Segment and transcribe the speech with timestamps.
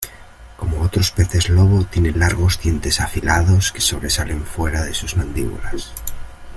[0.57, 5.91] Como otros peces lobo tiene largos dientes afiliados que sobresalen fuera de sus mandíbulas.